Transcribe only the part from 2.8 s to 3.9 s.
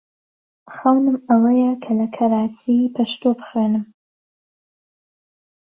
پەشتۆ بخوێنم.